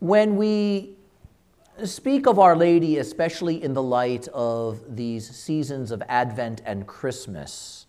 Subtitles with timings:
[0.00, 0.94] When we
[1.84, 7.86] speak of Our Lady, especially in the light of these seasons of Advent and Christmas,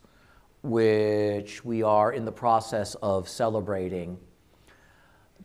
[0.61, 4.17] which we are in the process of celebrating,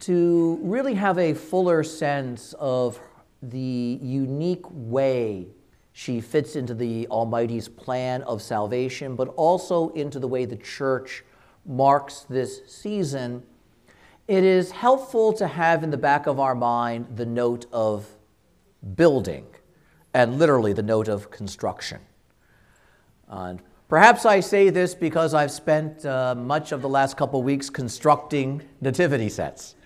[0.01, 2.98] to really have a fuller sense of
[3.43, 5.46] the unique way
[5.93, 11.24] she fits into the Almighty's plan of salvation, but also into the way the church
[11.65, 13.45] marks this season
[14.29, 18.07] it is helpful to have in the back of our mind the note of
[18.97, 19.47] building
[20.15, 22.01] and literally the note of construction.
[23.29, 27.71] And perhaps I say this because I've spent uh, much of the last couple weeks
[27.71, 29.77] constructing nativity sets.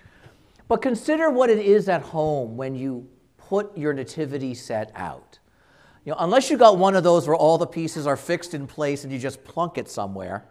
[0.67, 5.37] But consider what it is at home when you put your nativity set out.
[6.05, 8.65] You know, unless you got one of those where all the pieces are fixed in
[8.65, 10.45] place and you just plunk it somewhere,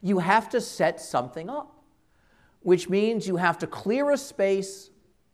[0.00, 1.81] you have to set something up
[2.62, 4.90] which means you have to clear a space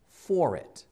[0.09, 0.85] for it.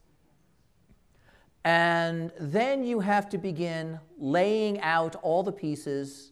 [1.63, 6.31] And then you have to begin laying out all the pieces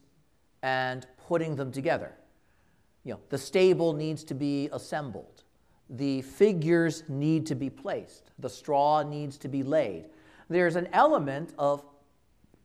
[0.63, 2.13] and putting them together.
[3.03, 5.43] You know, the stable needs to be assembled.
[5.89, 8.31] The figures need to be placed.
[8.39, 10.05] The straw needs to be laid.
[10.49, 11.83] There's an element of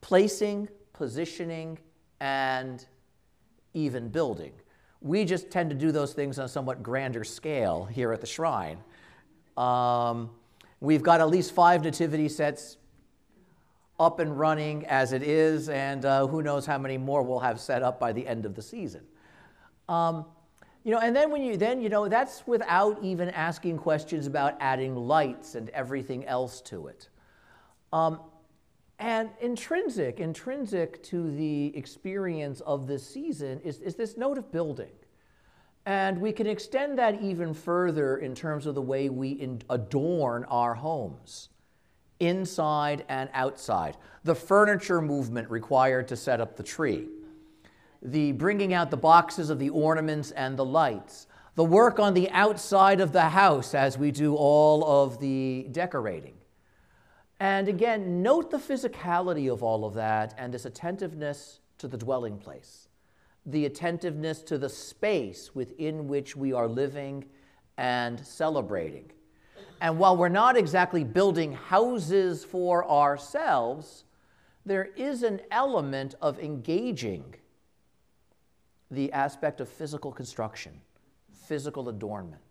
[0.01, 1.77] placing, positioning,
[2.19, 2.85] and
[3.73, 4.53] even building.
[5.01, 8.27] We just tend to do those things on a somewhat grander scale here at the
[8.27, 8.77] shrine.
[9.57, 10.29] Um,
[10.79, 12.77] we've got at least five nativity sets
[13.99, 17.59] up and running as it is, and uh, who knows how many more we'll have
[17.59, 19.01] set up by the end of the season.
[19.89, 20.25] Um,
[20.83, 24.55] you know, and then when you then you know that's without even asking questions about
[24.59, 27.09] adding lights and everything else to it.
[27.93, 28.19] Um,
[29.01, 34.91] and intrinsic, intrinsic to the experience of this season is, is this note of building.
[35.87, 40.45] And we can extend that even further in terms of the way we in, adorn
[40.45, 41.49] our homes,
[42.19, 43.97] inside and outside.
[44.23, 47.07] The furniture movement required to set up the tree,
[48.03, 51.25] the bringing out the boxes of the ornaments and the lights,
[51.55, 56.35] the work on the outside of the house as we do all of the decorating.
[57.41, 62.37] And again, note the physicality of all of that and this attentiveness to the dwelling
[62.37, 62.87] place,
[63.47, 67.25] the attentiveness to the space within which we are living
[67.79, 69.11] and celebrating.
[69.81, 74.03] And while we're not exactly building houses for ourselves,
[74.63, 77.33] there is an element of engaging
[78.91, 80.79] the aspect of physical construction,
[81.33, 82.43] physical adornment,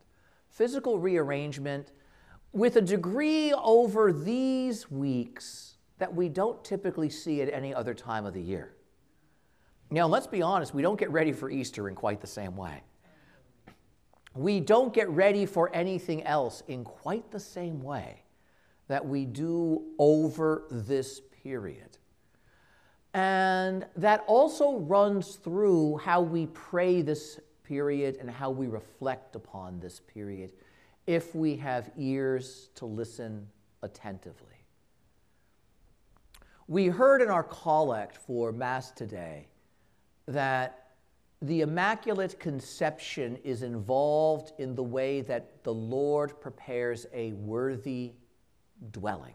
[0.49, 1.93] physical rearrangement
[2.53, 8.27] with a degree over these weeks that we don't typically see at any other time
[8.27, 8.75] of the year.
[9.91, 12.83] Now, let's be honest, we don't get ready for Easter in quite the same way.
[14.35, 18.23] We don't get ready for anything else in quite the same way
[18.87, 21.99] that we do over this period.
[23.15, 29.81] And that also runs through how we pray this period and how we reflect upon
[29.81, 30.53] this period
[31.11, 33.49] if we have ears to listen
[33.83, 34.47] attentively.
[36.69, 39.49] We heard in our collect for Mass today
[40.27, 40.91] that
[41.43, 48.13] the Immaculate Conception is involved in the way that the Lord prepares a worthy
[48.93, 49.35] dwelling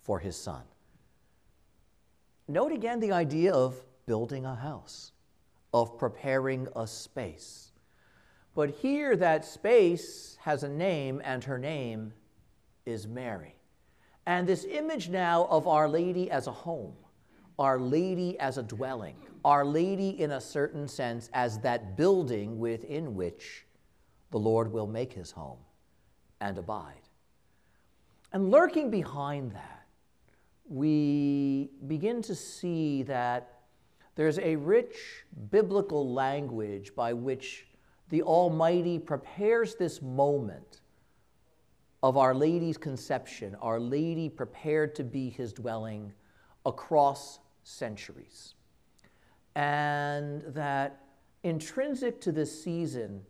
[0.00, 0.62] for his Son.
[2.48, 5.12] Note again the idea of building a house,
[5.74, 7.72] of preparing a space.
[8.56, 12.14] But here, that space has a name, and her name
[12.86, 13.54] is Mary.
[14.24, 16.94] And this image now of Our Lady as a home,
[17.58, 23.14] Our Lady as a dwelling, Our Lady in a certain sense as that building within
[23.14, 23.66] which
[24.30, 25.58] the Lord will make his home
[26.40, 27.10] and abide.
[28.32, 29.86] And lurking behind that,
[30.66, 33.56] we begin to see that
[34.14, 34.96] there's a rich
[35.50, 37.65] biblical language by which
[38.08, 40.80] the Almighty prepares this moment
[42.02, 46.12] of Our Lady's conception, Our Lady prepared to be his dwelling
[46.64, 48.54] across centuries.
[49.54, 51.00] And that
[51.42, 53.22] intrinsic to this season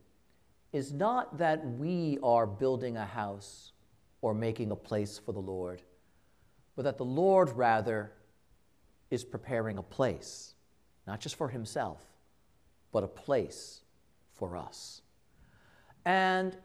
[0.72, 3.72] is not that we are building a house
[4.20, 5.82] or making a place for the Lord,
[6.74, 8.12] but that the Lord rather
[9.10, 10.54] is preparing a place,
[11.06, 12.00] not just for himself,
[12.92, 13.82] but a place
[14.38, 15.02] for us.
[16.04, 16.56] And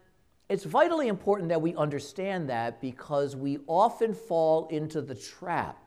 [0.48, 5.78] it's vitally important that we understand that because we often fall into the trap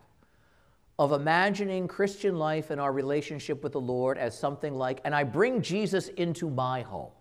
[0.98, 5.24] of imagining Christian life and our relationship with the Lord as something like, and I
[5.24, 7.12] bring Jesus into my home.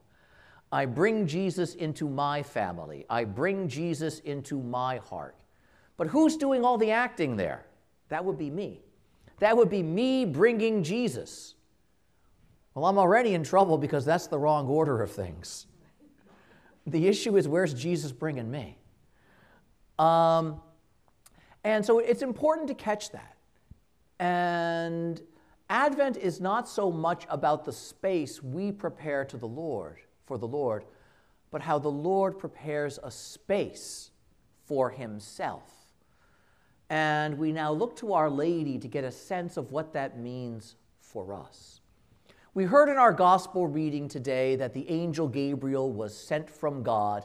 [0.71, 3.05] I bring Jesus into my family.
[3.11, 5.37] I bring Jesus into my heart.
[5.97, 7.67] But who's doing all the acting there?
[8.09, 8.81] That would be me.
[9.39, 11.55] That would be me bringing Jesus.
[12.75, 15.67] Well, I'm already in trouble because that's the wrong order of things.
[16.87, 18.79] The issue is where's Jesus bringing me?
[19.99, 20.61] Um,
[21.63, 23.37] and so it's important to catch that.
[24.19, 25.21] And
[25.71, 30.47] Advent is not so much about the space we prepare to the Lord, for the
[30.47, 30.85] Lord,
[31.51, 34.11] but how the Lord prepares a space
[34.67, 35.71] for himself.
[36.91, 40.77] And we now look to Our Lady to get a sense of what that means
[41.01, 41.81] for us.
[42.55, 47.25] We heard in our gospel reading today that the angel Gabriel was sent from God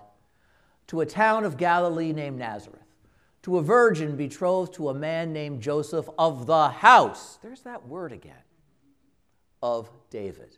[0.87, 2.81] to a town of Galilee named Nazareth,
[3.43, 8.11] to a virgin betrothed to a man named Joseph of the house, there's that word
[8.11, 8.41] again,
[9.61, 10.57] of David.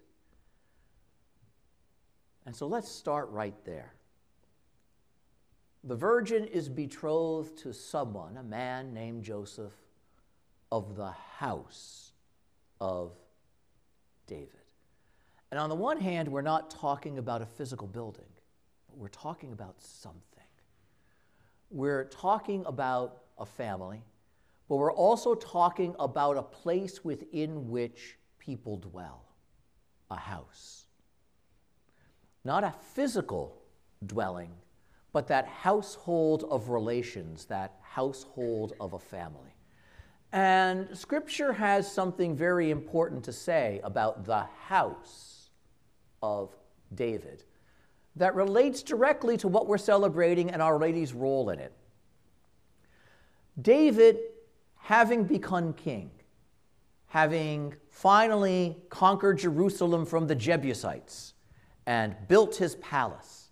[2.46, 3.94] And so let's start right there.
[5.84, 9.74] The virgin is betrothed to someone, a man named Joseph,
[10.72, 12.14] of the house
[12.80, 13.12] of
[14.28, 14.61] David.
[15.52, 18.24] And on the one hand, we're not talking about a physical building,
[18.88, 20.22] but we're talking about something.
[21.70, 24.02] We're talking about a family,
[24.70, 29.26] but we're also talking about a place within which people dwell,
[30.10, 30.86] a house.
[32.46, 33.62] Not a physical
[34.06, 34.52] dwelling,
[35.12, 39.54] but that household of relations, that household of a family.
[40.32, 45.41] And Scripture has something very important to say about the house
[46.22, 46.56] of
[46.94, 47.44] David
[48.16, 51.72] that relates directly to what we're celebrating and Our Lady's role in it.
[53.62, 54.20] David,
[54.78, 56.12] having become king,
[57.08, 61.34] having finally conquered Jerusalem from the Jebusites
[61.86, 63.52] and built his palace,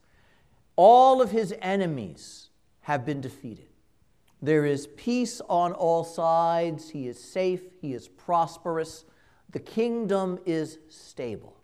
[0.75, 2.49] all of his enemies
[2.81, 3.67] have been defeated.
[4.41, 6.89] There is peace on all sides.
[6.89, 7.61] He is safe.
[7.81, 9.03] He is prosperous.
[9.51, 11.58] The kingdom is stable.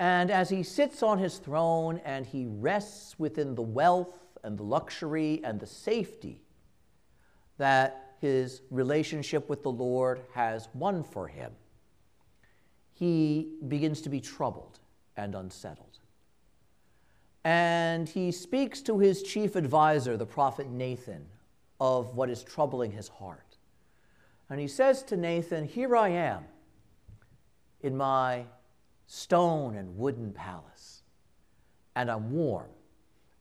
[0.00, 4.62] And as he sits on his throne and he rests within the wealth and the
[4.62, 6.40] luxury and the safety
[7.58, 11.52] that his relationship with the Lord has won for him,
[12.94, 14.78] he begins to be troubled
[15.18, 15.98] and unsettled.
[17.44, 21.26] And he speaks to his chief advisor, the prophet Nathan,
[21.78, 23.58] of what is troubling his heart.
[24.48, 26.44] And he says to Nathan, Here I am
[27.82, 28.46] in my
[29.12, 31.02] stone and wooden palace,
[31.96, 32.70] and I'm warm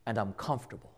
[0.07, 0.95] and I'm comfortable.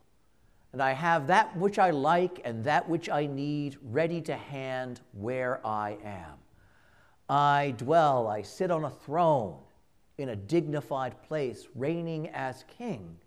[0.71, 5.01] And I have that which I like and that which I need ready to hand
[5.11, 6.37] where I am.
[7.27, 9.57] I dwell, I sit on a throne
[10.17, 13.17] in a dignified place, reigning as king.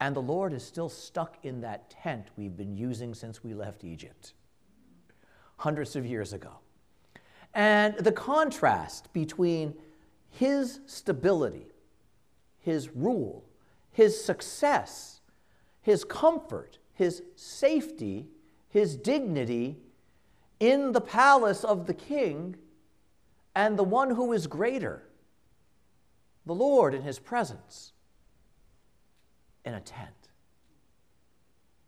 [0.00, 3.82] And the Lord is still stuck in that tent we've been using since we left
[3.82, 4.34] Egypt,
[5.56, 6.52] hundreds of years ago.
[7.52, 9.74] And the contrast between
[10.38, 11.66] his stability,
[12.58, 13.44] his rule,
[13.92, 15.20] his success,
[15.80, 18.28] his comfort, his safety,
[18.68, 19.78] his dignity
[20.58, 22.56] in the palace of the king,
[23.54, 25.02] and the one who is greater
[26.46, 27.92] the Lord in his presence
[29.64, 30.10] in a tent.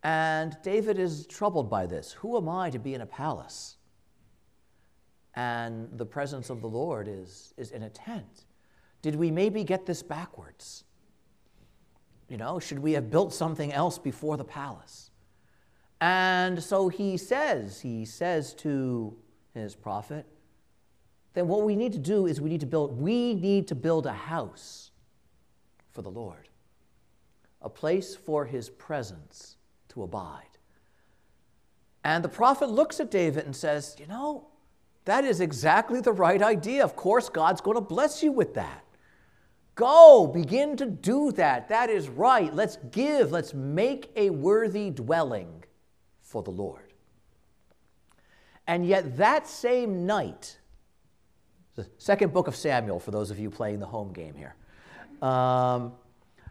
[0.02, 2.12] And David is troubled by this.
[2.12, 3.75] Who am I to be in a palace?
[5.36, 8.46] And the presence of the Lord is, is in a tent.
[9.02, 10.84] Did we maybe get this backwards?
[12.28, 15.10] You know, should we have built something else before the palace?
[16.00, 19.16] And so he says, he says to
[19.54, 20.26] his prophet,
[21.34, 24.06] then what we need to do is we need to build we need to build
[24.06, 24.90] a house
[25.92, 26.48] for the Lord.
[27.60, 29.56] A place for his presence
[29.88, 30.58] to abide.
[32.04, 34.48] And the prophet looks at David and says, "You know,
[35.06, 36.84] that is exactly the right idea.
[36.84, 38.84] Of course God's going to bless you with that.
[39.76, 41.68] Go, begin to do that.
[41.68, 42.52] That is right.
[42.52, 45.64] Let's give, let's make a worthy dwelling
[46.20, 46.92] for the Lord.
[48.66, 50.58] And yet, that same night,
[51.76, 54.56] the second book of Samuel, for those of you playing the home game here.
[55.22, 55.92] Um,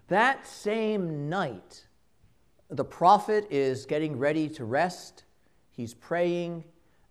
[0.08, 1.88] that same night,
[2.70, 5.26] the prophet is getting ready to rest,
[5.72, 6.64] he's praying,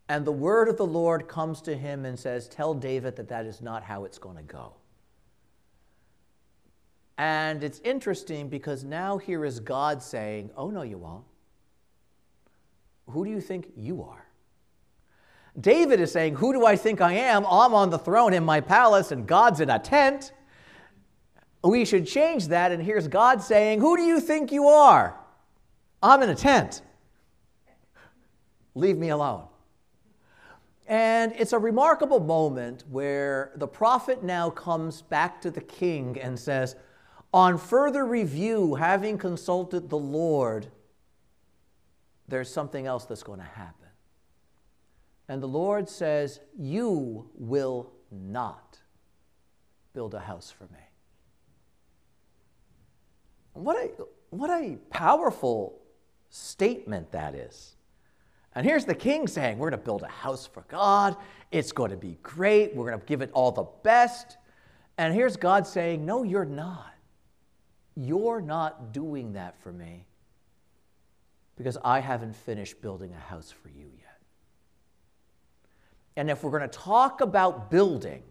[0.08, 3.46] and the word of the Lord comes to him and says, Tell David that that
[3.46, 4.74] is not how it's going to go.
[7.16, 11.24] And it's interesting because now here is God saying, Oh, no, you won't.
[13.10, 14.26] Who do you think you are?
[15.58, 17.46] David is saying, Who do I think I am?
[17.46, 20.32] I'm on the throne in my palace and God's in a tent.
[21.62, 22.72] We should change that.
[22.72, 25.18] And here's God saying, Who do you think you are?
[26.02, 26.82] I'm in a tent.
[28.74, 29.46] Leave me alone.
[30.86, 36.38] And it's a remarkable moment where the prophet now comes back to the king and
[36.38, 36.76] says,
[37.32, 40.66] On further review, having consulted the Lord,
[42.28, 43.88] there's something else that's going to happen.
[45.28, 48.78] And the Lord says, You will not
[49.94, 50.80] build a house for me.
[53.54, 53.90] What a,
[54.30, 55.80] what a powerful
[56.28, 57.76] statement that is.
[58.54, 61.16] And here's the king saying, We're going to build a house for God.
[61.50, 62.74] It's going to be great.
[62.74, 64.36] We're going to give it all the best.
[64.96, 66.94] And here's God saying, No, you're not.
[67.96, 70.06] You're not doing that for me
[71.56, 74.20] because I haven't finished building a house for you yet.
[76.16, 78.22] And if we're going to talk about building,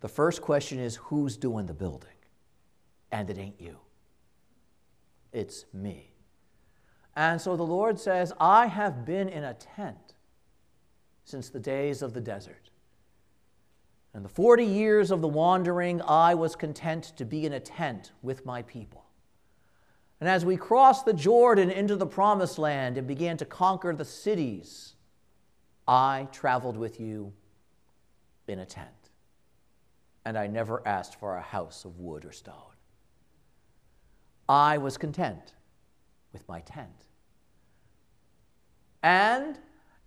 [0.00, 2.10] the first question is who's doing the building?
[3.10, 3.78] And it ain't you,
[5.32, 6.07] it's me.
[7.18, 10.14] And so the Lord says, I have been in a tent
[11.24, 12.70] since the days of the desert.
[14.14, 18.12] And the 40 years of the wandering, I was content to be in a tent
[18.22, 19.04] with my people.
[20.20, 24.04] And as we crossed the Jordan into the promised land and began to conquer the
[24.04, 24.94] cities,
[25.88, 27.32] I traveled with you
[28.46, 29.10] in a tent.
[30.24, 32.54] And I never asked for a house of wood or stone.
[34.48, 35.54] I was content
[36.32, 37.07] with my tent.
[39.02, 39.58] And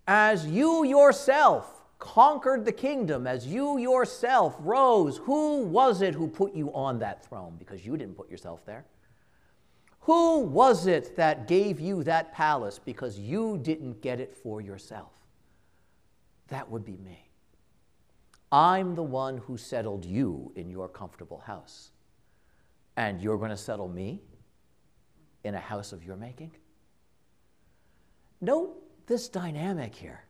[0.06, 6.54] as you yourself conquered the kingdom, as you yourself rose, who was it who put
[6.54, 7.54] you on that throne?
[7.58, 8.84] Because you didn't put yourself there.
[10.00, 15.12] Who was it that gave you that palace because you didn't get it for yourself?
[16.48, 17.30] That would be me.
[18.50, 21.92] I'm the one who settled you in your comfortable house.
[22.96, 24.20] And you're going to settle me
[25.44, 26.50] in a house of your making?
[28.42, 30.24] Note this dynamic here.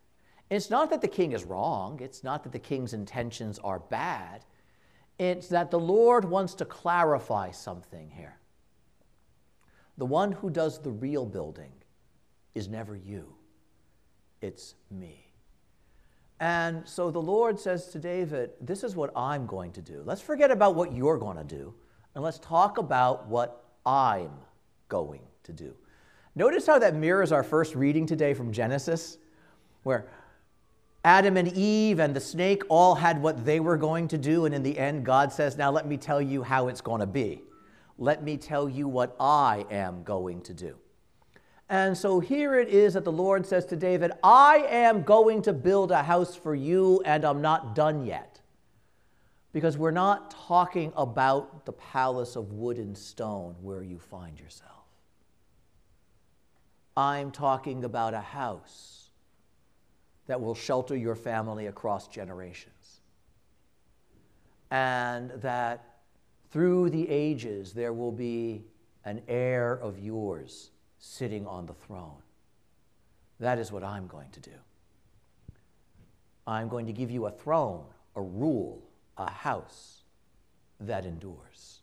[0.50, 4.44] It's not that the king is wrong, it's not that the king's intentions are bad.
[5.18, 8.36] It's that the Lord wants to clarify something here.
[9.96, 11.72] The one who does the real building
[12.54, 13.34] is never you,
[14.42, 15.26] it's me.
[16.38, 20.02] And so the Lord says to David, This is what I'm going to do.
[20.04, 21.72] Let's forget about what you're going to do,
[22.14, 24.32] and let's talk about what I'm
[24.88, 25.74] going to do.
[26.34, 29.18] Notice how that mirrors our first reading today from Genesis,
[29.82, 30.08] where
[31.04, 34.54] Adam and Eve and the snake all had what they were going to do, and
[34.54, 37.42] in the end, God says, Now let me tell you how it's going to be.
[37.98, 40.76] Let me tell you what I am going to do.
[41.68, 45.52] And so here it is that the Lord says to David, I am going to
[45.52, 48.40] build a house for you, and I'm not done yet.
[49.52, 54.81] Because we're not talking about the palace of wood and stone where you find yourself.
[56.96, 59.10] I'm talking about a house
[60.26, 63.00] that will shelter your family across generations.
[64.70, 65.84] And that
[66.50, 68.64] through the ages, there will be
[69.04, 72.22] an heir of yours sitting on the throne.
[73.40, 74.52] That is what I'm going to do.
[76.46, 77.84] I'm going to give you a throne,
[78.14, 78.82] a rule,
[79.16, 80.02] a house
[80.80, 81.80] that endures.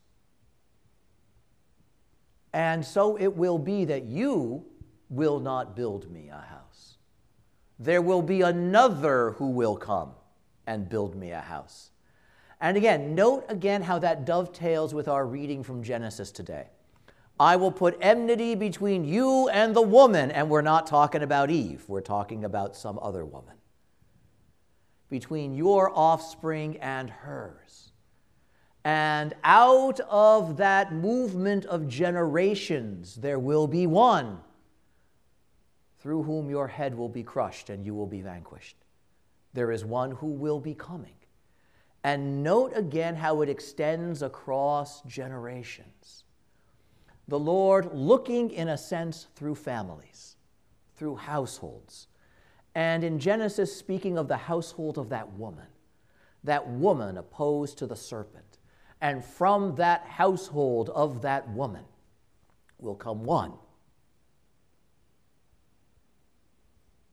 [2.52, 4.64] And so it will be that you
[5.10, 6.96] will not build me a house.
[7.78, 10.12] There will be another who will come
[10.66, 11.90] and build me a house.
[12.60, 16.68] And again, note again how that dovetails with our reading from Genesis today.
[17.40, 21.82] I will put enmity between you and the woman, and we're not talking about Eve,
[21.88, 23.54] we're talking about some other woman.
[25.08, 27.92] Between your offspring and hers.
[28.84, 34.40] And out of that movement of generations, there will be one
[36.00, 38.76] through whom your head will be crushed and you will be vanquished.
[39.52, 41.14] There is one who will be coming
[42.02, 46.24] and note again how it extends across generations.
[47.28, 50.36] The Lord looking, in a sense, through families,
[50.96, 52.08] through households.
[52.74, 55.66] And in Genesis, speaking of the household of that woman,
[56.42, 58.58] that woman opposed to the serpent.
[59.00, 61.84] And from that household of that woman
[62.78, 63.52] will come one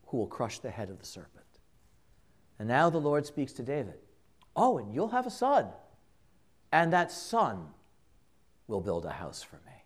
[0.08, 1.46] who will crush the head of the serpent.
[2.60, 4.00] And now the Lord speaks to David
[4.56, 5.68] Oh, and you'll have a son,
[6.72, 7.68] and that son
[8.68, 9.84] will build a house for me.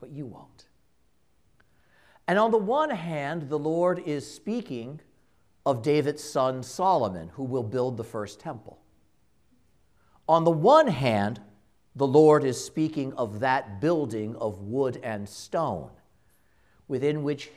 [0.00, 0.66] But you won't.
[2.26, 5.00] And on the one hand, the Lord is speaking
[5.66, 8.80] of David's son Solomon, who will build the first temple.
[10.26, 11.40] On the one hand,
[11.94, 15.90] the Lord is speaking of that building of wood and stone,
[16.88, 17.50] within which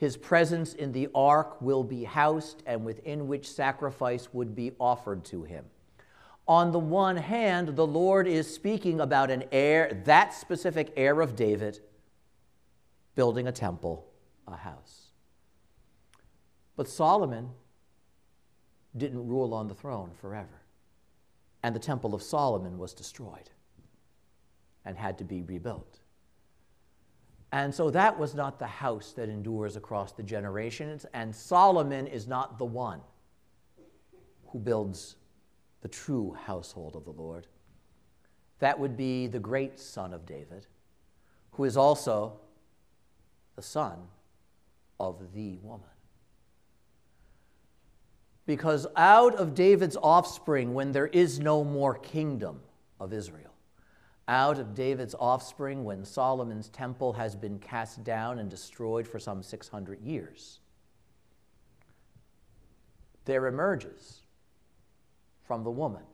[0.00, 5.26] his presence in the ark will be housed and within which sacrifice would be offered
[5.26, 5.66] to him.
[6.48, 11.36] On the one hand, the Lord is speaking about an heir, that specific heir of
[11.36, 11.80] David,
[13.14, 14.10] building a temple,
[14.48, 15.08] a house.
[16.76, 17.50] But Solomon
[18.96, 20.62] didn't rule on the throne forever.
[21.62, 23.50] And the temple of Solomon was destroyed
[24.86, 25.99] and had to be rebuilt.
[27.52, 32.28] And so that was not the house that endures across the generations, and Solomon is
[32.28, 33.00] not the one
[34.48, 35.16] who builds
[35.80, 37.46] the true household of the Lord.
[38.60, 40.66] That would be the great son of David,
[41.52, 42.38] who is also
[43.56, 43.98] the son
[45.00, 45.86] of the woman.
[48.46, 52.60] Because out of David's offspring, when there is no more kingdom
[52.98, 53.49] of Israel,
[54.30, 59.42] out of David's offspring when Solomon's temple has been cast down and destroyed for some
[59.42, 60.60] 600 years.
[63.24, 64.22] There emerges
[65.42, 66.04] from the woman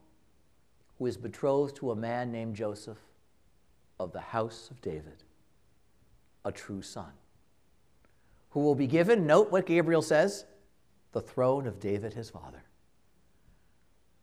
[0.99, 2.97] who is betrothed to a man named Joseph
[4.01, 5.23] of the house of David,
[6.43, 7.13] a true son,
[8.51, 10.47] who will be given, note what Gabriel says,
[11.13, 12.65] the throne of David his father.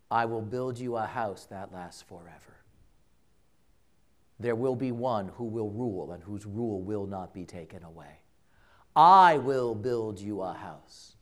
[0.09, 2.62] I will build you a house that lasts forever
[4.43, 8.19] there will be one who will rule and whose rule will not be taken away.
[8.95, 11.15] I will build you a house,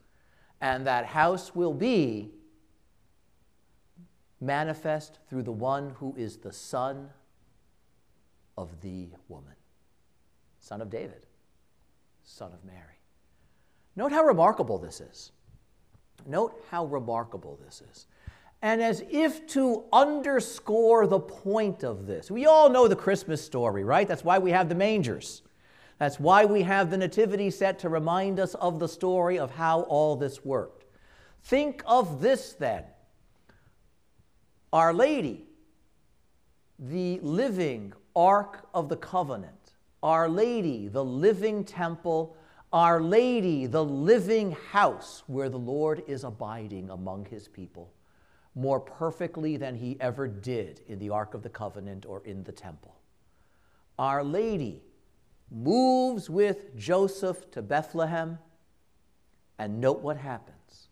[0.59, 2.31] and that house will be
[4.41, 7.09] manifest through the one who is the son
[8.57, 9.55] of the woman,
[10.59, 11.27] son of David,
[12.23, 12.99] son of Mary.
[13.95, 15.31] Note how remarkable this is.
[16.25, 18.07] Note how remarkable this is.
[18.61, 23.83] And as if to underscore the point of this, we all know the Christmas story,
[23.83, 24.07] right?
[24.07, 25.41] That's why we have the mangers.
[25.97, 29.81] That's why we have the nativity set to remind us of the story of how
[29.81, 30.85] all this worked.
[31.43, 32.83] Think of this then
[34.71, 35.45] Our Lady,
[36.77, 42.35] the living Ark of the Covenant, Our Lady, the living temple,
[42.71, 47.91] Our Lady, the living house where the Lord is abiding among his people
[48.55, 52.51] more perfectly than he ever did in the Ark of the Covenant or in the
[52.51, 52.95] temple.
[53.97, 54.81] Our Lady
[55.49, 58.39] moves with Joseph to Bethlehem,
[59.59, 60.87] and note what happens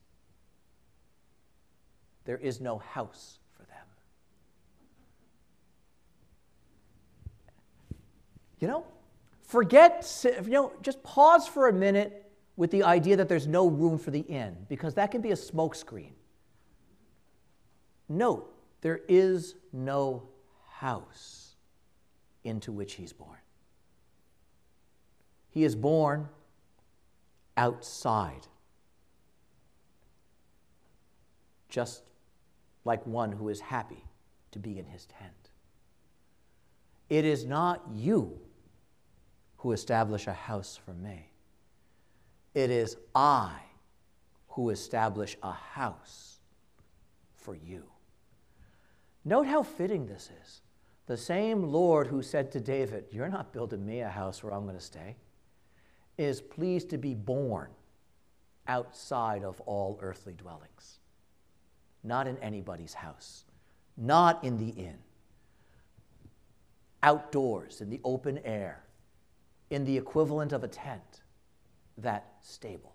[2.26, 3.88] there is no house for them.
[8.60, 8.86] You know,
[9.42, 10.06] forget,
[10.44, 14.12] you know, just pause for a minute with the idea that there's no room for
[14.12, 16.12] the inn, because that can be a smokescreen.
[18.10, 20.24] Note, there is no
[20.72, 21.56] house
[22.44, 23.38] into which he's born.
[25.52, 26.28] He is born
[27.56, 28.48] outside,
[31.70, 32.04] just
[32.84, 34.04] like one who is happy
[34.52, 35.52] to be in his tent.
[37.10, 38.40] It is not you
[39.58, 41.32] who establish a house for me.
[42.56, 43.52] It is I
[44.50, 46.40] who establish a house
[47.36, 47.84] for you.
[49.26, 50.62] Note how fitting this is.
[51.08, 54.64] The same Lord who said to David, You're not building me a house where I'm
[54.64, 55.16] going to stay,
[56.18, 57.70] is pleased to be born
[58.68, 61.00] outside of all earthly dwellings,
[62.04, 63.46] not in anybody's house,
[63.98, 65.00] not in the inn,
[67.02, 68.84] outdoors, in the open air,
[69.70, 71.22] in the equivalent of a tent,
[71.98, 72.94] that stable,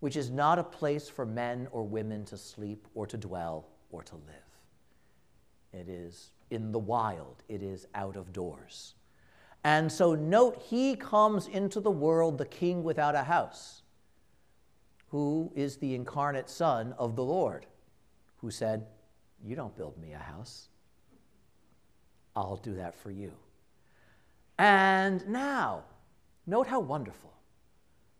[0.00, 4.02] which is not a place for men or women to sleep or to dwell or
[4.02, 4.49] to live.
[5.72, 8.94] It is in the wild, it is out of doors.
[9.62, 13.82] And so note, he comes into the world the king without a house,
[15.08, 17.66] who is the incarnate Son of the Lord,
[18.38, 18.86] who said,
[19.44, 20.68] You don't build me a house,
[22.34, 23.32] I'll do that for you.
[24.58, 25.84] And now,
[26.46, 27.32] note how wonderful.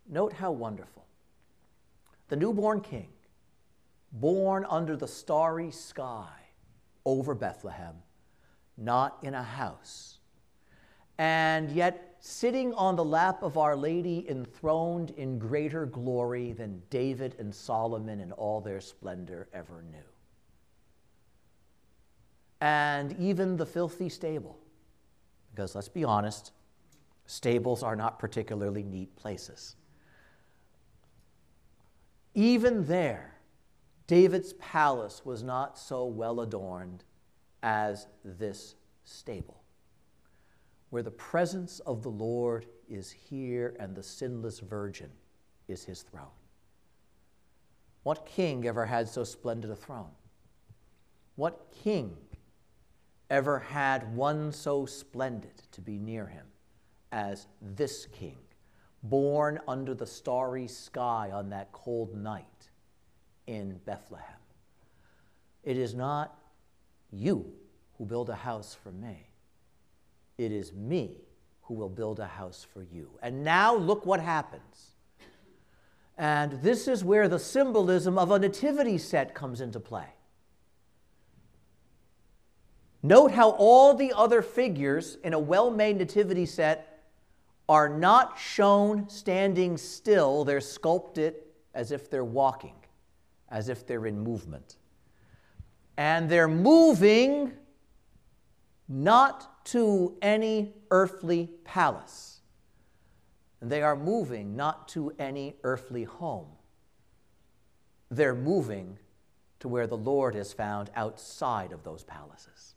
[0.08, 1.06] Note how wonderful.
[2.28, 3.08] The newborn king,
[4.12, 6.39] born under the starry sky,
[7.04, 7.94] over Bethlehem,
[8.76, 10.18] not in a house.
[11.18, 17.36] And yet, sitting on the lap of Our Lady, enthroned in greater glory than David
[17.38, 19.98] and Solomon in all their splendor ever knew.
[22.60, 24.58] And even the filthy stable,
[25.50, 26.52] because let's be honest,
[27.26, 29.76] stables are not particularly neat places.
[32.34, 33.29] Even there,
[34.10, 37.04] David's palace was not so well adorned
[37.62, 39.62] as this stable,
[40.88, 45.10] where the presence of the Lord is here and the sinless virgin
[45.68, 46.26] is his throne.
[48.02, 50.10] What king ever had so splendid a throne?
[51.36, 52.16] What king
[53.30, 56.46] ever had one so splendid to be near him
[57.12, 58.38] as this king,
[59.04, 62.59] born under the starry sky on that cold night
[63.50, 64.24] in Bethlehem?
[65.64, 66.38] It is not
[67.10, 67.52] you
[67.98, 69.26] who build a house for me.
[70.38, 71.18] It is me
[71.62, 73.10] who will build a house for you.
[73.20, 74.92] And now look what happens.
[76.16, 80.06] And this is where the symbolism of a nativity set comes into play.
[83.02, 87.02] Note how all the other figures in a well made nativity set
[87.68, 91.34] are not shown standing still, they're sculpted
[91.74, 92.74] as if they're walking,
[93.50, 94.76] as if they're in movement.
[95.96, 97.52] And they're moving
[98.88, 102.40] not to any earthly palace.
[103.60, 106.48] And they are moving not to any earthly home.
[108.10, 108.98] They're moving
[109.60, 112.74] to where the Lord is found outside of those palaces,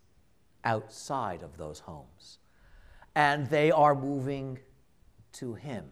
[0.63, 2.39] outside of those homes.
[3.15, 4.59] And they are moving
[5.33, 5.85] to Him.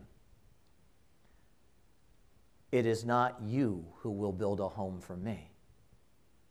[2.72, 5.52] It is not you who will build a home for me.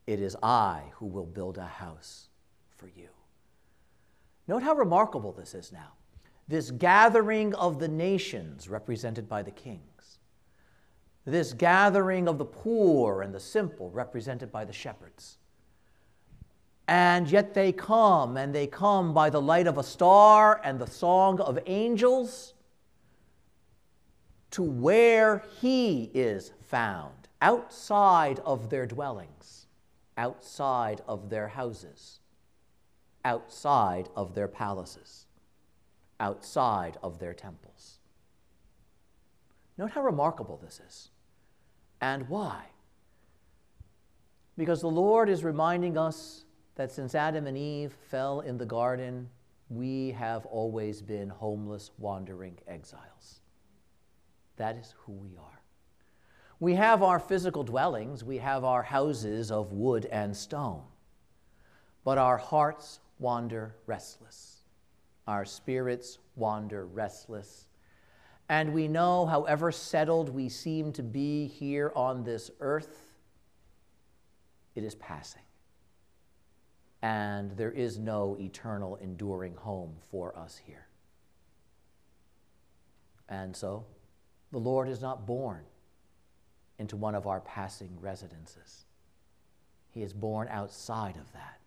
[0.07, 2.29] It is I who will build a house
[2.69, 3.09] for you.
[4.47, 5.93] Note how remarkable this is now.
[6.49, 10.19] This gathering of the nations represented by the kings.
[11.25, 15.39] This gathering of the poor and the simple represented by the shepherds.
[16.89, 20.89] And yet they come, and they come by the light of a star and the
[20.89, 22.55] song of angels
[24.53, 29.67] to where he is found, outside of their dwellings,
[30.17, 32.21] outside of their houses
[33.25, 35.27] outside of their palaces,
[36.19, 37.99] outside of their temples.
[39.77, 41.11] Note how remarkable this is.
[42.01, 42.67] And why?
[44.57, 49.29] Because the Lord is reminding us that since Adam and Eve fell in the garden,
[49.69, 53.41] we have always been homeless, wandering exiles.
[54.61, 55.63] That is who we are.
[56.59, 60.83] We have our physical dwellings, we have our houses of wood and stone,
[62.05, 64.59] but our hearts wander restless.
[65.27, 67.69] Our spirits wander restless.
[68.51, 73.15] And we know, however settled we seem to be here on this earth,
[74.75, 75.45] it is passing.
[77.01, 80.87] And there is no eternal, enduring home for us here.
[83.27, 83.87] And so,
[84.53, 85.63] the Lord is not born
[86.79, 88.85] into one of our passing residences.
[89.91, 91.61] He is born outside of that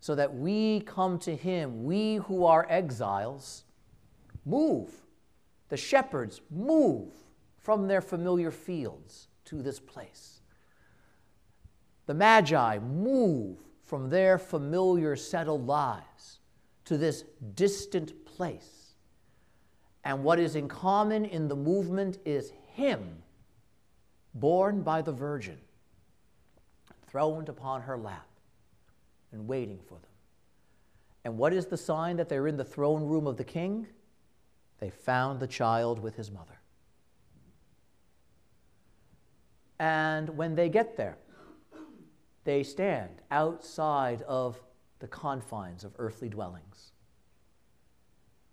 [0.00, 3.64] so that we come to him, we who are exiles,
[4.44, 4.90] move.
[5.68, 7.12] The shepherds move
[7.58, 10.40] from their familiar fields to this place.
[12.06, 16.38] The Magi move from their familiar settled lives
[16.86, 18.77] to this distant place.
[20.04, 23.22] And what is in common in the movement is Him,
[24.34, 25.58] born by the Virgin,
[27.08, 28.26] throned upon her lap
[29.32, 30.02] and waiting for them.
[31.24, 33.86] And what is the sign that they're in the throne room of the king?
[34.78, 36.58] They found the child with his mother.
[39.78, 41.18] And when they get there,
[42.44, 44.60] they stand outside of
[45.00, 46.92] the confines of earthly dwellings.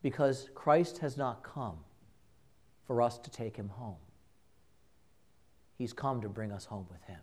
[0.05, 1.79] Because Christ has not come
[2.83, 3.95] for us to take him home,
[5.79, 7.21] he's come to bring us home with him.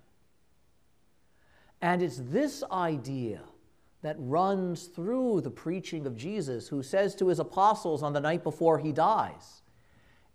[1.81, 3.43] And it's this idea
[4.03, 8.43] that runs through the preaching of Jesus, who says to his apostles on the night
[8.43, 9.63] before he dies,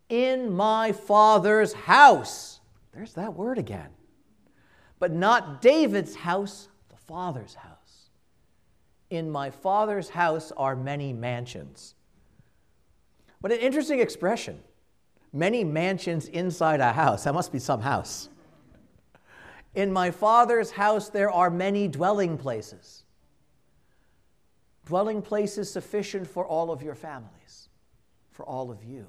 [0.07, 2.61] In my Father's house.
[2.93, 3.89] There's that word again.
[4.99, 8.07] But not David's house, the Father's house.
[9.09, 11.95] In my Father's house are many mansions.
[13.41, 14.59] What an interesting expression.
[15.33, 17.25] Many mansions inside a house.
[17.25, 18.29] That must be some house.
[19.75, 23.03] In my Father's house there are many dwelling places.
[24.85, 27.69] Dwelling places sufficient for all of your families.
[28.37, 29.07] for all of you.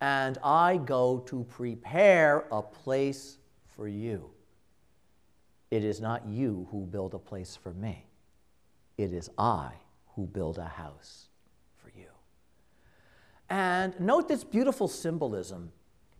[0.00, 4.30] And I go to prepare a place for you.
[5.70, 8.04] It is not you who build a place for me,
[8.98, 9.70] it is I
[10.16, 11.28] who build a house.
[13.54, 15.70] And note this beautiful symbolism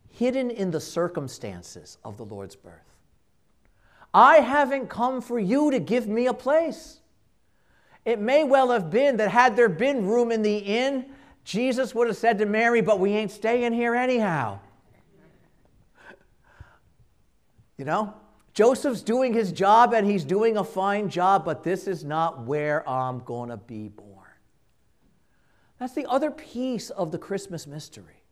[0.09, 2.95] hidden in the circumstances of the Lord's birth.
[4.15, 7.01] I haven't come for you to give me a place.
[8.05, 11.07] It may well have been that had there been room in the inn,
[11.43, 14.61] Jesus would have said to Mary, But we ain't staying here anyhow.
[17.77, 18.15] You know?
[18.53, 22.89] Joseph's doing his job and he's doing a fine job, but this is not where
[22.89, 24.04] I'm going to be born.
[25.79, 28.23] That's the other piece of the Christmas mystery.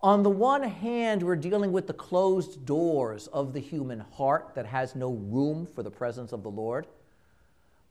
[0.00, 4.66] On the one hand, we're dealing with the closed doors of the human heart that
[4.66, 6.88] has no room for the presence of the Lord.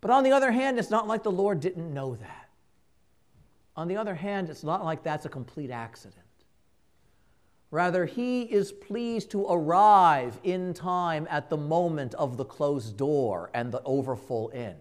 [0.02, 2.50] But on the other hand, it's not like the Lord didn't know that.
[3.78, 6.18] On the other hand, it's not like that's a complete accident.
[7.70, 13.50] Rather, he is pleased to arrive in time at the moment of the closed door
[13.54, 14.76] and the overfull inn.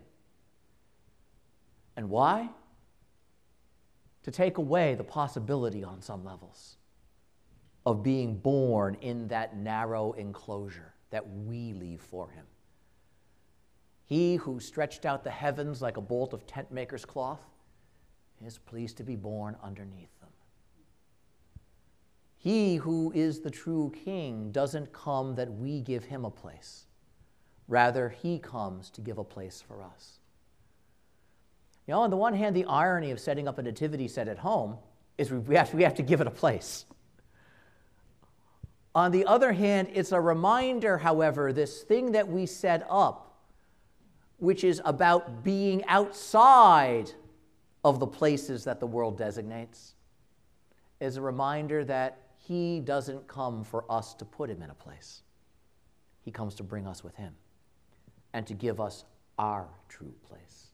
[1.96, 2.50] And why?
[4.24, 6.76] To take away the possibility on some levels
[7.86, 12.44] of being born in that narrow enclosure that we leave for him.
[14.04, 17.40] He who stretched out the heavens like a bolt of tent maker's cloth
[18.44, 20.30] is pleased to be born underneath them.
[22.36, 26.86] He who is the true king doesn't come that we give him a place.
[27.68, 30.19] Rather, he comes to give a place for us.
[31.90, 34.38] You know, on the one hand, the irony of setting up a nativity set at
[34.38, 34.76] home
[35.18, 36.84] is we have, we have to give it a place.
[38.94, 43.40] On the other hand, it's a reminder, however, this thing that we set up,
[44.36, 47.10] which is about being outside
[47.82, 49.94] of the places that the world designates,
[51.00, 55.22] is a reminder that He doesn't come for us to put Him in a place.
[56.22, 57.34] He comes to bring us with Him
[58.32, 59.04] and to give us
[59.40, 60.69] our true place.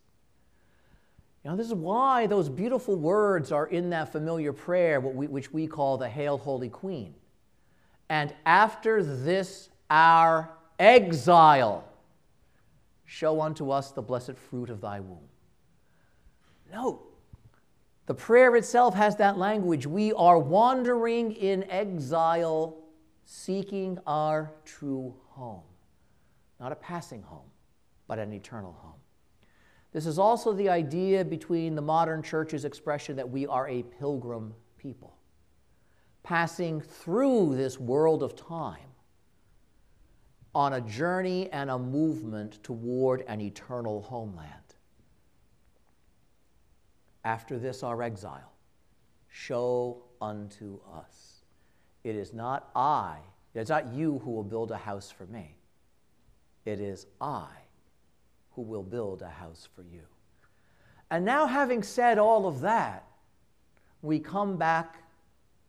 [1.46, 5.68] You know, this is why those beautiful words are in that familiar prayer, which we
[5.68, 7.14] call the Hail, Holy Queen.
[8.08, 11.84] And after this our exile,
[13.04, 15.28] show unto us the blessed fruit of thy womb.
[16.72, 17.00] Note,
[18.06, 19.86] the prayer itself has that language.
[19.86, 22.76] We are wandering in exile,
[23.24, 25.62] seeking our true home.
[26.58, 27.48] Not a passing home,
[28.08, 28.94] but an eternal home.
[29.96, 34.52] This is also the idea between the modern church's expression that we are a pilgrim
[34.76, 35.16] people
[36.22, 38.90] passing through this world of time
[40.54, 44.74] on a journey and a movement toward an eternal homeland.
[47.24, 48.52] After this, our exile,
[49.28, 51.36] show unto us.
[52.04, 53.16] It is not I,
[53.54, 55.56] it's not you who will build a house for me.
[56.66, 57.48] It is I
[58.56, 60.02] who will build a house for you.
[61.10, 63.04] And now, having said all of that,
[64.02, 64.96] we come back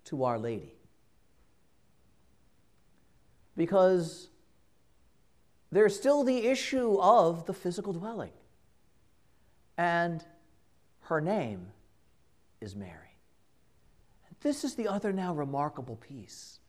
[0.05, 0.73] to Our Lady.
[3.55, 4.29] Because
[5.71, 8.31] there's still the issue of the physical dwelling.
[9.77, 10.23] And
[11.01, 11.67] her name
[12.61, 12.93] is Mary.
[14.41, 16.59] This is the other now remarkable piece.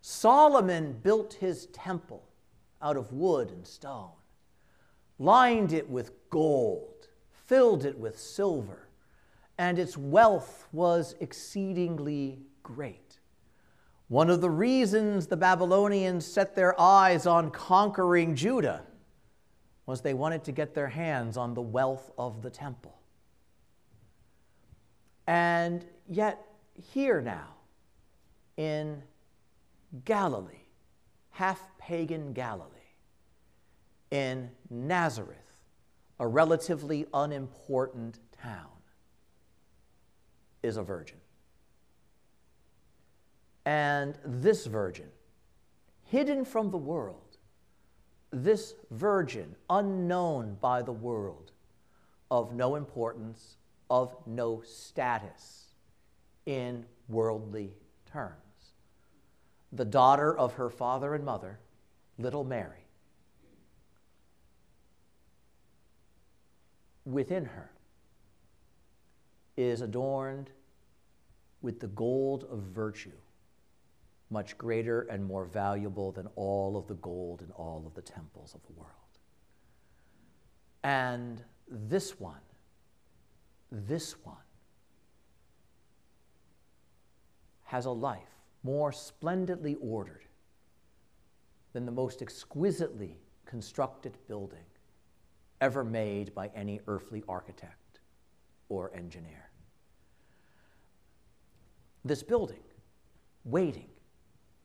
[0.00, 2.22] Solomon built his temple
[2.80, 4.10] out of wood and stone,
[5.18, 7.08] lined it with gold,
[7.46, 8.86] filled it with silver
[9.58, 13.18] and its wealth was exceedingly great.
[14.08, 18.82] One of the reasons the Babylonians set their eyes on conquering Judah
[19.86, 22.98] was they wanted to get their hands on the wealth of the temple.
[25.26, 26.44] And yet,
[26.92, 27.54] here now,
[28.56, 29.02] in
[30.04, 30.66] Galilee,
[31.30, 32.70] half pagan Galilee,
[34.10, 35.36] in Nazareth,
[36.18, 38.68] a relatively unimportant town,
[40.62, 41.18] is a virgin.
[43.64, 45.08] And this virgin,
[46.04, 47.38] hidden from the world,
[48.30, 51.52] this virgin, unknown by the world,
[52.30, 53.56] of no importance,
[53.90, 55.66] of no status
[56.44, 57.72] in worldly
[58.10, 58.34] terms.
[59.72, 61.60] The daughter of her father and mother,
[62.18, 62.85] little Mary.
[67.06, 67.70] Within her
[69.56, 70.50] is adorned
[71.62, 73.12] with the gold of virtue,
[74.28, 78.54] much greater and more valuable than all of the gold in all of the temples
[78.54, 78.90] of the world.
[80.82, 82.40] And this one,
[83.70, 84.36] this one,
[87.64, 90.24] has a life more splendidly ordered
[91.72, 94.64] than the most exquisitely constructed building
[95.60, 98.00] ever made by any earthly architect
[98.68, 99.50] or engineer.
[102.04, 102.62] This building,
[103.44, 103.88] waiting,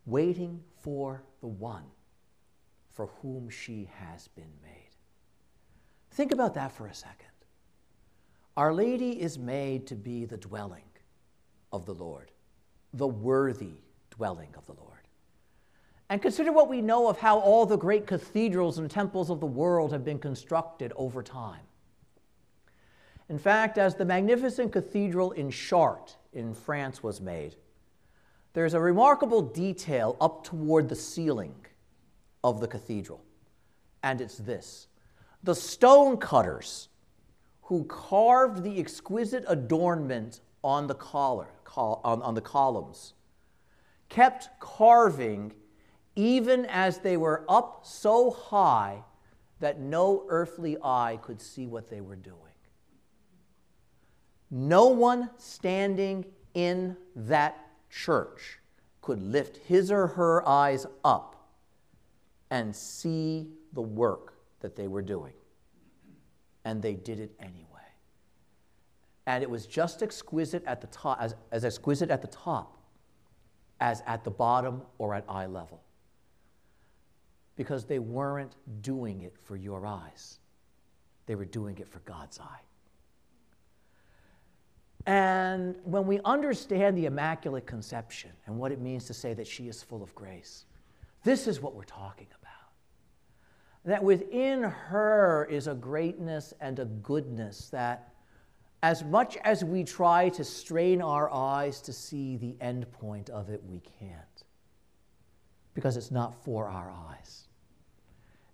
[0.05, 1.85] waiting for the one
[2.91, 4.89] for whom she has been made.
[6.11, 7.27] Think about that for a second.
[8.57, 10.83] Our Lady is made to be the dwelling
[11.71, 12.31] of the Lord,
[12.93, 15.00] the worthy dwelling of the Lord.
[16.11, 19.45] And consider what we know of how all the great cathedrals and temples of the
[19.45, 21.61] world have been constructed over time.
[23.29, 27.55] In fact, as the magnificent cathedral in Chartres in France was made,
[28.51, 31.55] there's a remarkable detail up toward the ceiling
[32.43, 33.23] of the cathedral,
[34.03, 34.87] and it's this
[35.43, 36.89] the stone cutters
[37.61, 43.13] who carved the exquisite adornment on the, collar, col- on, on the columns
[44.09, 45.53] kept carving
[46.15, 49.03] even as they were up so high
[49.59, 52.37] that no earthly eye could see what they were doing.
[54.49, 58.59] No one standing in that church
[59.01, 61.47] could lift his or her eyes up
[62.49, 65.33] and see the work that they were doing.
[66.65, 67.67] And they did it anyway.
[69.25, 72.77] And it was just exquisite at the top, as, as exquisite at the top
[73.79, 75.81] as at the bottom or at eye level.
[77.61, 80.39] Because they weren't doing it for your eyes,
[81.27, 82.61] they were doing it for God's eye.
[85.05, 89.67] And when we understand the Immaculate Conception and what it means to say that she
[89.67, 90.65] is full of grace,
[91.23, 92.71] this is what we're talking about.
[93.85, 98.11] That within her is a greatness and a goodness that,
[98.81, 103.51] as much as we try to strain our eyes to see the end point of
[103.51, 104.45] it, we can't.
[105.75, 107.43] Because it's not for our eyes,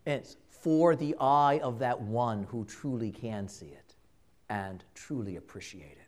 [0.07, 3.95] it's for the eye of that one who truly can see it
[4.49, 6.07] and truly appreciate it.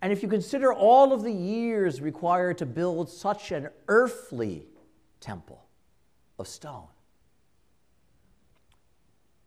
[0.00, 4.66] And if you consider all of the years required to build such an earthly
[5.20, 5.64] temple
[6.38, 6.88] of stone,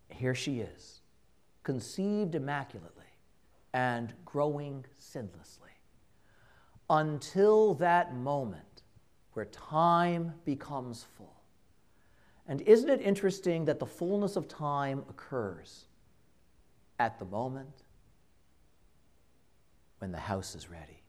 [0.10, 1.02] here she is,
[1.64, 3.04] conceived immaculately
[3.74, 5.74] and growing sinlessly,
[6.90, 8.84] until that moment
[9.34, 11.35] where time becomes full.
[12.48, 15.86] And isn't it interesting that the fullness of time occurs
[17.00, 17.84] at the moment
[20.00, 21.02] when the house is ready,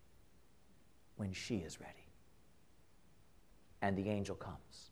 [1.17, 1.93] when she is ready.
[3.83, 4.91] And the angel comes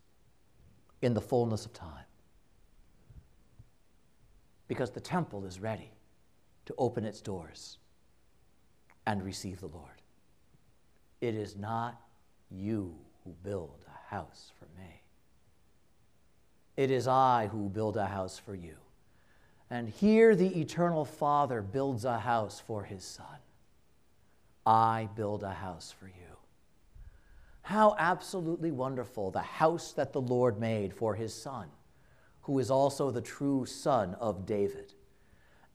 [1.01, 2.05] in the fullness of time.
[4.69, 5.93] Because the temple is ready
[6.67, 7.79] to open its doors
[9.07, 10.03] and receive the Lord.
[11.21, 12.01] It is not
[12.51, 15.04] you who build a house for me.
[16.77, 18.77] It is I who build a house for you.
[19.71, 23.27] And here the eternal Father builds a house for his Son.
[24.67, 26.13] I build a house for you.
[27.63, 31.69] How absolutely wonderful the house that the Lord made for his son,
[32.43, 34.93] who is also the true son of David.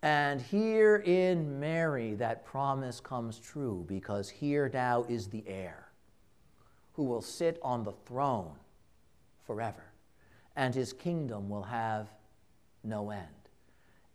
[0.03, 5.89] And here in Mary, that promise comes true because here now is the heir
[6.93, 8.53] who will sit on the throne
[9.45, 9.88] forever,
[10.59, 12.09] and his kingdom will have
[12.83, 13.23] no end.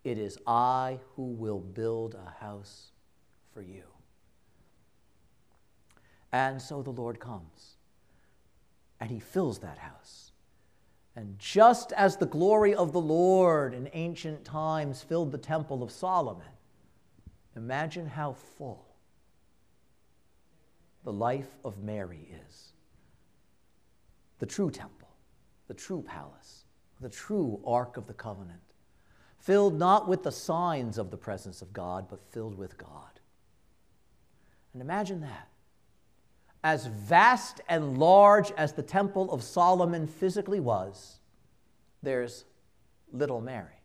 [0.05, 2.91] It is I who will build a house
[3.55, 3.85] for you.
[6.33, 7.77] And so the Lord comes
[9.01, 10.33] and he fills that house.
[11.17, 15.91] And just as the glory of the Lord in ancient times filled the temple of
[15.91, 16.45] Solomon,
[17.57, 18.85] imagine how full
[21.05, 22.75] the life of Mary is.
[24.41, 25.04] The true temple,
[25.69, 26.65] the true palace,
[27.01, 28.61] the true Ark of the Covenant,
[29.39, 33.21] filled not with the signs of the presence of God, but filled with God.
[34.73, 35.49] And imagine that
[36.63, 41.19] as vast and large as the Temple of Solomon physically was,
[42.03, 42.45] there's
[43.13, 43.83] little Mary.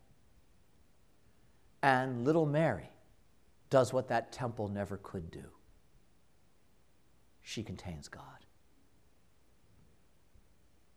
[1.83, 2.89] And little Mary
[3.69, 5.43] does what that temple never could do
[7.49, 8.45] she contains God.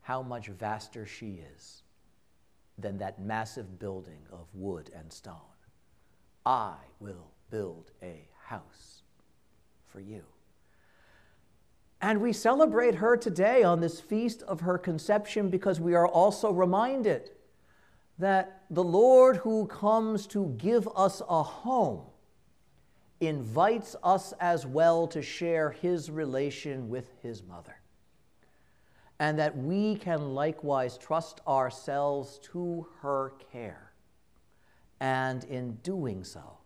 [0.03, 1.83] How much vaster she is
[2.77, 5.35] than that massive building of wood and stone.
[6.45, 9.03] I will build a house
[9.85, 10.23] for you.
[12.01, 16.51] And we celebrate her today on this feast of her conception because we are also
[16.51, 17.31] reminded
[18.19, 22.01] that the Lord who comes to give us a home
[23.21, 27.77] invites us as well to share his relation with his mother.
[29.19, 33.91] And that we can likewise trust ourselves to her care.
[34.99, 36.57] And in doing so,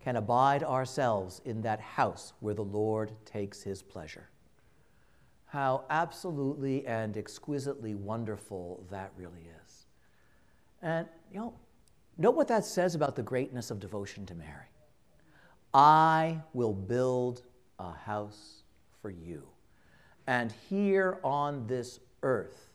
[0.00, 4.28] can abide ourselves in that house where the Lord takes his pleasure.
[5.46, 9.86] How absolutely and exquisitely wonderful that really is.
[10.82, 11.54] And, you know,
[12.16, 14.68] note what that says about the greatness of devotion to Mary.
[15.74, 17.42] I will build
[17.78, 18.62] a house
[19.02, 19.42] for you.
[20.28, 22.68] And here on this earth,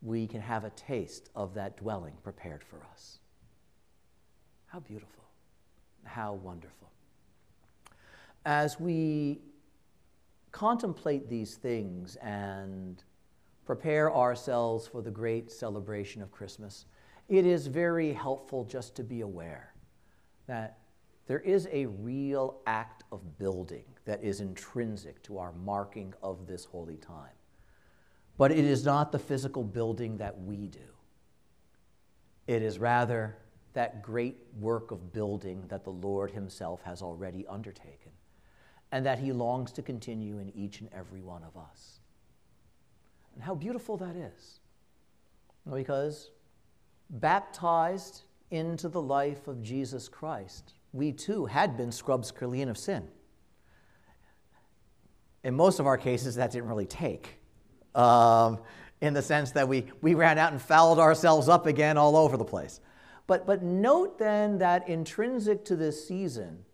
[0.00, 3.18] we can have a taste of that dwelling prepared for us.
[4.64, 5.24] How beautiful.
[6.04, 6.90] How wonderful.
[8.46, 9.42] As we
[10.52, 13.04] contemplate these things and
[13.66, 16.86] prepare ourselves for the great celebration of Christmas,
[17.28, 19.74] it is very helpful just to be aware
[20.46, 20.78] that
[21.26, 26.64] there is a real act of building that is intrinsic to our marking of this
[26.64, 27.36] holy time.
[28.36, 30.80] But it is not the physical building that we do.
[32.46, 33.36] It is rather
[33.74, 38.12] that great work of building that the Lord Himself has already undertaken
[38.90, 42.00] and that He longs to continue in each and every one of us.
[43.34, 44.60] And how beautiful that is.
[45.72, 46.30] Because
[47.08, 53.08] baptized into the life of Jesus Christ, we too had been scrubs clean of sin.
[55.44, 57.36] In most of our cases, that didn't really take,
[57.94, 58.58] um,
[59.00, 62.36] in the sense that we, we ran out and fouled ourselves up again all over
[62.36, 62.80] the place.
[63.26, 66.64] But, but note then that intrinsic to this season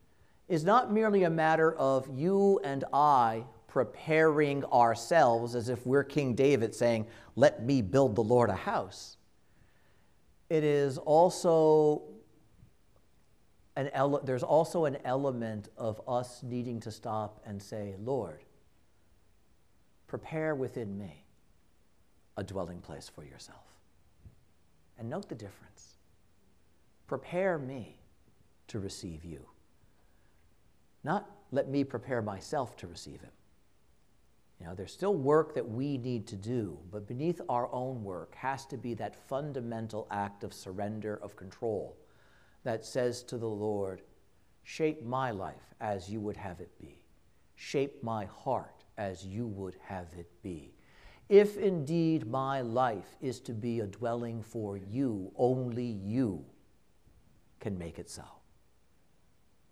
[0.49, 6.35] is not merely a matter of you and I preparing ourselves as if we're King
[6.35, 7.07] David saying,
[7.37, 9.17] Let me build the Lord a house.
[10.49, 12.03] It is also
[13.77, 18.43] an ele- there's also an element of us needing to stop and say, Lord,
[20.09, 21.25] prepare within me
[22.37, 23.65] a dwelling place for yourself.
[24.99, 25.97] And note the difference.
[27.07, 28.01] Prepare me
[28.69, 29.47] to receive you.
[31.05, 33.31] Not let me prepare myself to receive him.
[34.61, 38.35] You know, there's still work that we need to do, but beneath our own work
[38.35, 41.97] has to be that fundamental act of surrender, of control,
[42.65, 44.03] that says to the Lord,
[44.65, 47.01] Shape my life as you would have it be.
[47.55, 50.75] Shape my heart as you would have it be.
[51.29, 56.45] If indeed my life is to be a dwelling for you, only you
[57.61, 58.25] can make it so.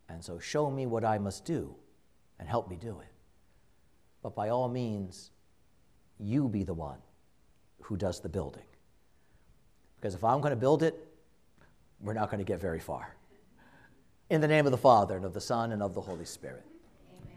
[0.09, 1.75] And so show me what I must do
[2.39, 3.13] and help me do it.
[4.23, 5.31] But by all means,
[6.19, 6.99] you be the one
[7.83, 8.65] who does the building.
[9.97, 10.95] Because if I'm going to build it,
[12.01, 13.17] we're not going to get very far.
[14.29, 16.65] In the name of the Father, and of the Son, and of the Holy Spirit.